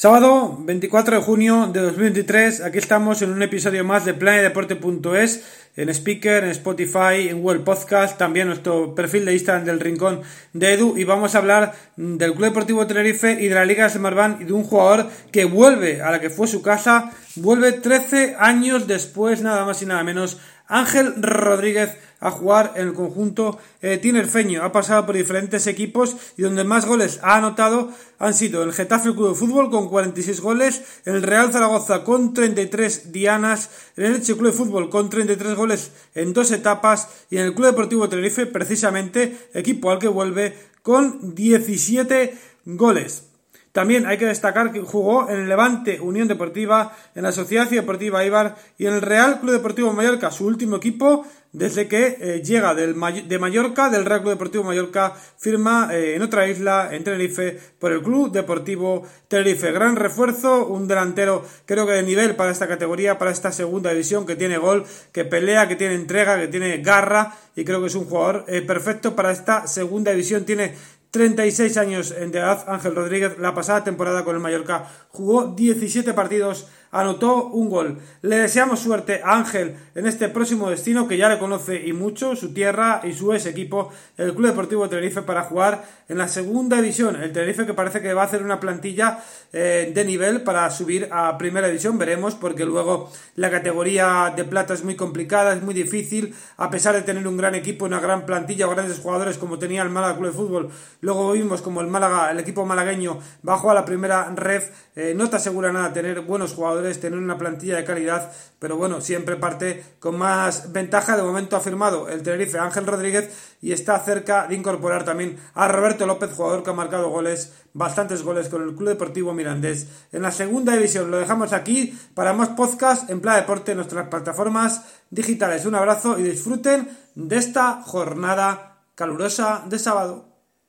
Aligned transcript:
Sábado 0.00 0.56
24 0.60 1.16
de 1.16 1.22
junio 1.24 1.66
de 1.72 1.80
2023, 1.80 2.60
aquí 2.60 2.78
estamos 2.78 3.20
en 3.20 3.32
un 3.32 3.42
episodio 3.42 3.82
más 3.82 4.04
de 4.04 4.14
planedeporte.es, 4.14 5.42
en 5.74 5.88
Speaker, 5.88 6.44
en 6.44 6.50
Spotify, 6.50 7.28
en 7.28 7.42
Google 7.42 7.64
Podcast, 7.64 8.16
también 8.16 8.46
nuestro 8.46 8.94
perfil 8.94 9.24
de 9.24 9.32
Instagram 9.32 9.64
del 9.64 9.80
Rincón 9.80 10.22
de 10.52 10.74
Edu 10.74 10.96
y 10.96 11.02
vamos 11.02 11.34
a 11.34 11.38
hablar 11.38 11.74
del 11.96 12.32
Club 12.34 12.44
Deportivo 12.44 12.86
Tenerife 12.86 13.42
y 13.42 13.48
de 13.48 13.56
la 13.56 13.64
Liga 13.64 13.88
de 13.88 13.98
Marván 13.98 14.38
y 14.40 14.44
de 14.44 14.52
un 14.52 14.62
jugador 14.62 15.10
que 15.32 15.46
vuelve 15.46 16.00
a 16.00 16.12
la 16.12 16.20
que 16.20 16.30
fue 16.30 16.46
su 16.46 16.62
casa, 16.62 17.10
vuelve 17.34 17.72
13 17.72 18.36
años 18.38 18.86
después, 18.86 19.42
nada 19.42 19.64
más 19.64 19.82
y 19.82 19.86
nada 19.86 20.04
menos, 20.04 20.38
Ángel 20.68 21.22
Rodríguez 21.22 21.96
a 22.20 22.30
jugar 22.30 22.72
en 22.76 22.88
el 22.88 22.94
conjunto 22.94 23.58
eh, 23.80 23.98
tinerfeño. 23.98 24.62
Ha 24.62 24.72
pasado 24.72 25.06
por 25.06 25.16
diferentes 25.16 25.66
equipos 25.66 26.16
y 26.36 26.42
donde 26.42 26.64
más 26.64 26.86
goles 26.86 27.20
ha 27.22 27.36
anotado 27.36 27.90
han 28.18 28.34
sido 28.34 28.62
el 28.62 28.72
Getafe 28.72 29.12
Club 29.14 29.30
de 29.30 29.34
Fútbol 29.34 29.70
con 29.70 29.88
46 29.88 30.40
goles, 30.40 30.82
el 31.04 31.22
Real 31.22 31.52
Zaragoza 31.52 32.04
con 32.04 32.34
33 32.34 33.12
dianas, 33.12 33.70
el 33.96 34.06
Elche 34.06 34.36
Club 34.36 34.50
de 34.50 34.58
Fútbol 34.58 34.90
con 34.90 35.08
33 35.08 35.54
goles 35.54 35.92
en 36.14 36.32
dos 36.32 36.50
etapas 36.50 37.08
y 37.30 37.36
en 37.36 37.44
el 37.44 37.54
Club 37.54 37.68
Deportivo 37.68 38.08
Tenerife 38.08 38.46
precisamente 38.46 39.48
equipo 39.54 39.90
al 39.90 39.98
que 39.98 40.08
vuelve 40.08 40.56
con 40.82 41.34
17 41.34 42.36
goles. 42.64 43.24
También 43.72 44.06
hay 44.06 44.18
que 44.18 44.26
destacar 44.26 44.72
que 44.72 44.80
jugó 44.80 45.28
en 45.28 45.40
el 45.40 45.48
Levante 45.48 46.00
Unión 46.00 46.28
Deportiva, 46.28 46.96
en 47.14 47.22
la 47.22 47.32
Sociedad 47.32 47.68
Deportiva 47.68 48.24
Ibar 48.24 48.56
y 48.76 48.86
en 48.86 48.94
el 48.94 49.02
Real 49.02 49.40
Club 49.40 49.52
Deportivo 49.52 49.92
Mallorca, 49.92 50.30
su 50.30 50.46
último 50.46 50.76
equipo 50.76 51.24
desde 51.52 51.88
que 51.88 52.18
eh, 52.20 52.42
llega 52.44 52.74
de 52.74 53.38
Mallorca, 53.38 53.88
del 53.88 54.04
Real 54.04 54.20
Club 54.20 54.32
Deportivo 54.32 54.64
Mallorca, 54.64 55.14
firma 55.38 55.88
eh, 55.92 56.14
en 56.14 56.22
otra 56.22 56.46
isla, 56.46 56.90
en 56.92 57.04
Tenerife, 57.04 57.58
por 57.78 57.92
el 57.92 58.02
Club 58.02 58.30
Deportivo 58.30 59.06
Tenerife. 59.28 59.72
Gran 59.72 59.96
refuerzo, 59.96 60.66
un 60.66 60.86
delantero 60.86 61.44
creo 61.64 61.86
que 61.86 61.92
de 61.92 62.02
nivel 62.02 62.36
para 62.36 62.52
esta 62.52 62.68
categoría, 62.68 63.18
para 63.18 63.30
esta 63.30 63.50
segunda 63.50 63.90
división, 63.90 64.26
que 64.26 64.36
tiene 64.36 64.58
gol, 64.58 64.84
que 65.10 65.24
pelea, 65.24 65.68
que 65.68 65.76
tiene 65.76 65.94
entrega, 65.94 66.38
que 66.38 66.48
tiene 66.48 66.78
garra 66.78 67.34
y 67.56 67.64
creo 67.64 67.80
que 67.80 67.86
es 67.86 67.94
un 67.94 68.04
jugador 68.04 68.44
eh, 68.46 68.60
perfecto 68.60 69.16
para 69.16 69.32
esta 69.32 69.66
segunda 69.66 70.10
división. 70.10 70.44
Tiene 70.44 70.74
36 71.10 71.76
años 71.78 72.10
de 72.10 72.26
edad, 72.26 72.64
Ángel 72.68 72.94
Rodríguez, 72.94 73.38
la 73.38 73.54
pasada 73.54 73.84
temporada 73.84 74.24
con 74.24 74.34
el 74.34 74.42
Mallorca 74.42 74.86
jugó 75.08 75.54
17 75.54 76.12
partidos 76.12 76.68
anotó 76.90 77.46
un 77.46 77.68
gol. 77.68 77.98
Le 78.22 78.36
deseamos 78.36 78.80
suerte 78.80 79.20
a 79.24 79.36
Ángel 79.36 79.76
en 79.94 80.06
este 80.06 80.28
próximo 80.28 80.70
destino 80.70 81.08
que 81.08 81.16
ya 81.16 81.28
le 81.28 81.38
conoce 81.38 81.86
y 81.86 81.92
mucho, 81.92 82.36
su 82.36 82.52
tierra 82.52 83.00
y 83.04 83.12
su 83.12 83.32
ex 83.32 83.46
equipo, 83.46 83.90
el 84.16 84.34
Club 84.34 84.48
Deportivo 84.48 84.88
Tenerife, 84.88 85.22
para 85.22 85.42
jugar 85.42 85.84
en 86.08 86.18
la 86.18 86.28
segunda 86.28 86.80
división. 86.80 87.16
El 87.16 87.32
Tenerife 87.32 87.66
que 87.66 87.74
parece 87.74 88.00
que 88.00 88.14
va 88.14 88.22
a 88.22 88.26
hacer 88.26 88.42
una 88.42 88.60
plantilla 88.60 89.22
eh, 89.52 89.92
de 89.94 90.04
nivel 90.04 90.42
para 90.42 90.70
subir 90.70 91.08
a 91.12 91.36
primera 91.38 91.68
división, 91.68 91.98
veremos, 91.98 92.34
porque 92.34 92.64
luego 92.64 93.10
la 93.34 93.50
categoría 93.50 94.32
de 94.34 94.44
plata 94.44 94.74
es 94.74 94.84
muy 94.84 94.96
complicada, 94.96 95.54
es 95.54 95.62
muy 95.62 95.74
difícil, 95.74 96.34
a 96.56 96.70
pesar 96.70 96.94
de 96.94 97.02
tener 97.02 97.26
un 97.26 97.36
gran 97.36 97.54
equipo, 97.54 97.84
una 97.84 98.00
gran 98.00 98.26
plantilla 98.26 98.66
o 98.66 98.70
grandes 98.70 98.98
jugadores 98.98 99.38
como 99.38 99.58
tenía 99.58 99.82
el 99.82 99.90
Málaga 99.90 100.16
Club 100.16 100.30
de 100.30 100.36
Fútbol. 100.36 100.70
Luego 101.00 101.32
vimos 101.32 101.62
como 101.62 101.80
el 101.80 101.86
Málaga, 101.88 102.30
el 102.30 102.38
equipo 102.38 102.64
malagueño, 102.64 103.18
bajó 103.42 103.70
a 103.70 103.74
la 103.74 103.84
primera 103.84 104.32
ref, 104.34 104.70
eh, 104.96 105.14
no 105.16 105.28
te 105.28 105.36
asegura 105.36 105.72
nada 105.72 105.92
tener 105.92 106.20
buenos 106.22 106.54
jugadores 106.54 106.77
tener 107.00 107.18
una 107.18 107.38
plantilla 107.38 107.76
de 107.76 107.84
calidad, 107.84 108.32
pero 108.58 108.76
bueno, 108.76 109.00
siempre 109.00 109.36
parte 109.36 109.84
con 109.98 110.16
más 110.16 110.72
ventaja. 110.72 111.16
De 111.16 111.22
momento 111.22 111.56
ha 111.56 111.60
firmado 111.60 112.08
el 112.08 112.22
Tenerife 112.22 112.58
Ángel 112.58 112.86
Rodríguez 112.86 113.30
y 113.60 113.72
está 113.72 113.98
cerca 114.00 114.46
de 114.46 114.54
incorporar 114.54 115.04
también 115.04 115.38
a 115.54 115.68
Roberto 115.68 116.06
López, 116.06 116.32
jugador 116.32 116.62
que 116.62 116.70
ha 116.70 116.74
marcado 116.74 117.10
goles, 117.10 117.52
bastantes 117.74 118.22
goles 118.22 118.48
con 118.48 118.62
el 118.62 118.74
Club 118.74 118.88
Deportivo 118.88 119.34
Mirandés. 119.34 119.86
En 120.12 120.22
la 120.22 120.30
segunda 120.30 120.74
división 120.74 121.10
lo 121.10 121.18
dejamos 121.18 121.52
aquí 121.52 121.98
para 122.14 122.32
más 122.32 122.50
podcast 122.50 123.10
en 123.10 123.20
Plan 123.20 123.40
Deporte 123.40 123.72
en 123.72 123.78
nuestras 123.78 124.08
plataformas 124.08 124.82
digitales. 125.10 125.66
Un 125.66 125.74
abrazo 125.74 126.18
y 126.18 126.22
disfruten 126.22 126.88
de 127.14 127.36
esta 127.36 127.82
jornada 127.82 128.78
calurosa 128.94 129.64
de 129.66 129.78
sábado. 129.78 130.27